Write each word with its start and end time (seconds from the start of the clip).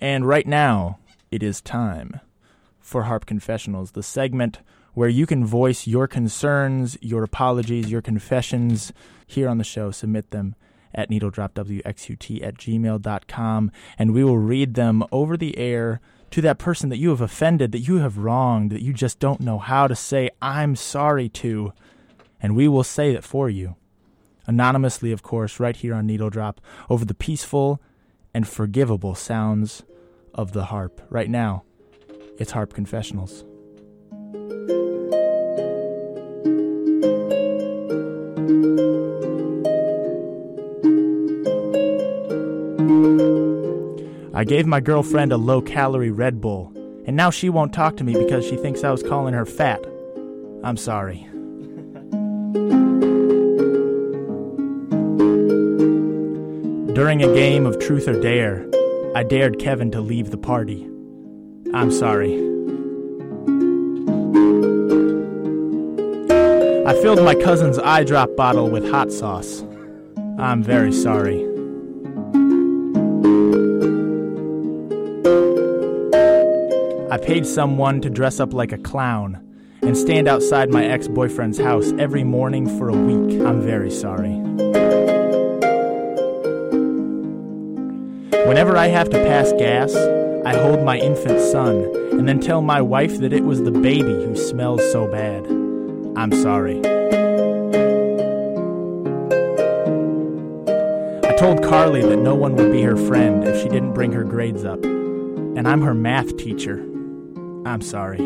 And 0.00 0.26
right 0.26 0.46
now, 0.46 0.98
it 1.30 1.42
is 1.42 1.60
time 1.60 2.20
for 2.80 3.04
Harp 3.04 3.26
Confessionals, 3.26 3.92
the 3.92 4.02
segment 4.02 4.60
where 4.94 5.08
you 5.08 5.26
can 5.26 5.44
voice 5.44 5.86
your 5.86 6.06
concerns, 6.06 6.96
your 7.00 7.22
apologies, 7.22 7.90
your 7.90 8.02
confessions 8.02 8.92
here 9.26 9.48
on 9.48 9.58
the 9.58 9.64
show. 9.64 9.90
Submit 9.90 10.30
them 10.30 10.54
at 10.94 11.10
needledropwxut 11.10 12.42
at 12.42 12.54
gmail.com, 12.56 13.70
and 13.98 14.14
we 14.14 14.24
will 14.24 14.38
read 14.38 14.74
them 14.74 15.04
over 15.12 15.36
the 15.36 15.58
air 15.58 16.00
to 16.30 16.40
that 16.42 16.58
person 16.58 16.88
that 16.88 16.98
you 16.98 17.10
have 17.10 17.20
offended, 17.20 17.72
that 17.72 17.80
you 17.80 17.96
have 17.96 18.18
wronged, 18.18 18.70
that 18.70 18.82
you 18.82 18.92
just 18.92 19.18
don't 19.18 19.40
know 19.40 19.58
how 19.58 19.86
to 19.86 19.94
say, 19.94 20.30
I'm 20.40 20.76
sorry 20.76 21.28
to, 21.30 21.72
and 22.40 22.56
we 22.56 22.68
will 22.68 22.84
say 22.84 23.12
it 23.12 23.24
for 23.24 23.48
you. 23.48 23.76
Anonymously, 24.46 25.12
of 25.12 25.22
course, 25.22 25.60
right 25.60 25.76
here 25.76 25.94
on 25.94 26.06
Needle 26.06 26.30
Drop, 26.30 26.60
over 26.88 27.04
the 27.04 27.14
peaceful 27.14 27.80
and 28.34 28.46
forgivable 28.46 29.14
sounds 29.14 29.82
of 30.34 30.52
the 30.52 30.66
harp. 30.66 31.00
Right 31.10 31.30
now, 31.30 31.64
it's 32.38 32.52
Harp 32.52 32.72
Confessionals. 32.72 33.44
I 44.34 44.44
gave 44.44 44.66
my 44.66 44.78
girlfriend 44.80 45.32
a 45.32 45.36
low 45.36 45.60
calorie 45.60 46.12
Red 46.12 46.40
Bull, 46.40 46.72
and 47.06 47.16
now 47.16 47.30
she 47.30 47.48
won't 47.48 47.72
talk 47.72 47.96
to 47.96 48.04
me 48.04 48.12
because 48.12 48.46
she 48.46 48.56
thinks 48.56 48.84
I 48.84 48.92
was 48.92 49.02
calling 49.02 49.34
her 49.34 49.44
fat. 49.44 49.84
I'm 50.62 50.76
sorry. 50.76 51.28
During 56.98 57.22
a 57.22 57.32
game 57.32 57.64
of 57.64 57.78
Truth 57.78 58.08
or 58.08 58.20
Dare, 58.20 58.68
I 59.14 59.22
dared 59.22 59.60
Kevin 59.60 59.92
to 59.92 60.00
leave 60.00 60.32
the 60.32 60.36
party. 60.36 60.82
I'm 61.72 61.92
sorry. 61.92 62.34
I 66.84 67.00
filled 67.00 67.22
my 67.22 67.36
cousin's 67.36 67.78
eye 67.78 68.02
drop 68.02 68.34
bottle 68.34 68.68
with 68.68 68.90
hot 68.90 69.12
sauce. 69.12 69.62
I'm 70.40 70.60
very 70.64 70.92
sorry. 70.92 71.46
I 77.12 77.16
paid 77.16 77.46
someone 77.46 78.00
to 78.00 78.10
dress 78.10 78.40
up 78.40 78.52
like 78.52 78.72
a 78.72 78.78
clown 78.78 79.38
and 79.82 79.96
stand 79.96 80.26
outside 80.26 80.68
my 80.72 80.84
ex 80.84 81.06
boyfriend's 81.06 81.60
house 81.60 81.92
every 82.00 82.24
morning 82.24 82.66
for 82.76 82.88
a 82.88 82.96
week. 82.96 83.40
I'm 83.42 83.60
very 83.60 83.92
sorry. 83.92 84.97
Whenever 88.30 88.76
I 88.76 88.88
have 88.88 89.08
to 89.10 89.16
pass 89.24 89.52
gas, 89.52 89.94
I 90.44 90.54
hold 90.54 90.82
my 90.82 90.98
infant 90.98 91.40
son 91.40 91.84
and 92.12 92.28
then 92.28 92.40
tell 92.40 92.60
my 92.60 92.82
wife 92.82 93.18
that 93.18 93.32
it 93.32 93.42
was 93.42 93.62
the 93.62 93.70
baby 93.70 94.12
who 94.12 94.36
smells 94.36 94.80
so 94.92 95.06
bad. 95.06 95.46
I'm 96.16 96.32
sorry. 96.32 96.78
I 101.24 101.36
told 101.36 101.62
Carly 101.64 102.02
that 102.02 102.18
no 102.18 102.34
one 102.34 102.56
would 102.56 102.70
be 102.70 102.82
her 102.82 102.96
friend 102.96 103.44
if 103.44 103.62
she 103.62 103.68
didn't 103.68 103.94
bring 103.94 104.12
her 104.12 104.24
grades 104.24 104.64
up. 104.64 104.84
And 104.84 105.66
I'm 105.66 105.80
her 105.82 105.94
math 105.94 106.36
teacher. 106.36 106.80
I'm 107.64 107.80
sorry. 107.80 108.20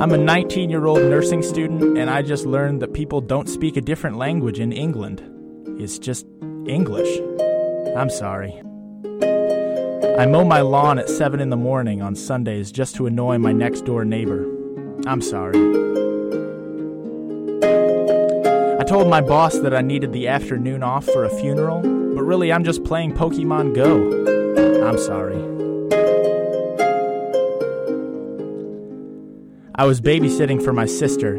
I'm 0.00 0.12
a 0.12 0.18
19 0.18 0.70
year 0.70 0.86
old 0.86 1.02
nursing 1.02 1.42
student, 1.42 1.98
and 1.98 2.10
I 2.10 2.22
just 2.22 2.46
learned 2.46 2.82
that 2.82 2.92
people 2.92 3.20
don't 3.20 3.48
speak 3.48 3.76
a 3.76 3.80
different 3.80 4.16
language 4.16 4.60
in 4.60 4.72
England. 4.72 5.35
It's 5.78 5.98
just 5.98 6.26
English. 6.66 7.20
I'm 7.94 8.10
sorry. 8.10 8.54
I 10.18 10.24
mow 10.24 10.44
my 10.44 10.62
lawn 10.62 10.98
at 10.98 11.08
7 11.10 11.40
in 11.40 11.50
the 11.50 11.56
morning 11.56 12.00
on 12.00 12.14
Sundays 12.14 12.72
just 12.72 12.96
to 12.96 13.06
annoy 13.06 13.36
my 13.36 13.52
next 13.52 13.84
door 13.84 14.04
neighbor. 14.04 14.44
I'm 15.06 15.20
sorry. 15.20 15.58
I 18.78 18.84
told 18.84 19.08
my 19.08 19.20
boss 19.20 19.58
that 19.58 19.74
I 19.74 19.82
needed 19.82 20.12
the 20.14 20.28
afternoon 20.28 20.82
off 20.82 21.04
for 21.04 21.24
a 21.24 21.30
funeral, 21.30 21.82
but 21.82 22.22
really 22.22 22.50
I'm 22.52 22.64
just 22.64 22.82
playing 22.82 23.12
Pokemon 23.12 23.74
Go. 23.74 24.86
I'm 24.86 24.98
sorry. 24.98 25.36
I 29.74 29.84
was 29.84 30.00
babysitting 30.00 30.64
for 30.64 30.72
my 30.72 30.86
sister, 30.86 31.38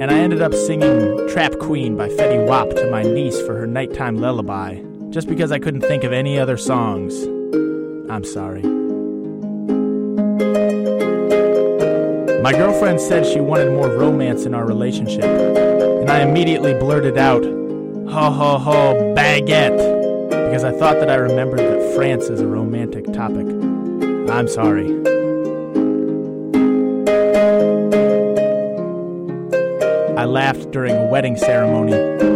and 0.00 0.10
I 0.10 0.18
ended 0.18 0.42
up 0.42 0.54
singing 0.54 1.28
Trap 1.28 1.58
Queen 1.58 1.96
by 1.96 2.08
Fetty 2.08 2.46
Wap 2.46 2.70
to 2.70 2.90
my 2.90 3.02
niece 3.02 3.40
for 3.42 3.56
her 3.56 3.66
nighttime 3.66 4.16
lullaby, 4.16 4.80
just 5.10 5.28
because 5.28 5.50
I 5.50 5.58
couldn't 5.58 5.80
think 5.80 6.04
of 6.04 6.12
any 6.12 6.38
other 6.38 6.56
songs. 6.56 7.24
I'm 8.08 8.24
sorry. 8.24 8.62
My 12.40 12.52
girlfriend 12.52 13.00
said 13.00 13.26
she 13.26 13.40
wanted 13.40 13.72
more 13.72 13.88
romance 13.88 14.44
in 14.44 14.54
our 14.54 14.64
relationship, 14.64 15.24
and 15.24 16.08
I 16.08 16.20
immediately 16.20 16.74
blurted 16.74 17.18
out, 17.18 17.42
Ho 17.44 18.30
ho 18.30 18.58
ho, 18.58 19.14
baguette! 19.16 19.98
because 20.48 20.64
I 20.64 20.72
thought 20.72 20.98
that 21.00 21.10
I 21.10 21.16
remembered 21.16 21.58
that 21.58 21.94
France 21.94 22.30
is 22.30 22.40
a 22.40 22.46
romantic 22.46 23.12
topic. 23.12 23.46
I'm 24.30 24.48
sorry. 24.48 25.17
I 30.18 30.24
laughed 30.24 30.72
during 30.72 30.96
a 30.96 31.04
wedding 31.04 31.36
ceremony 31.36 31.92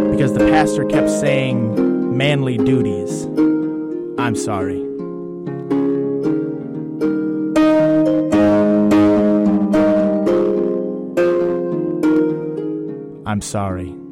because 0.09 0.31
the 0.31 0.39
pastor 0.39 0.85
kept 0.85 1.09
saying 1.09 2.15
manly 2.17 2.57
duties. 2.57 3.25
I'm 4.17 4.37
sorry. 4.37 4.79
I'm 13.25 13.41
sorry. 13.41 14.02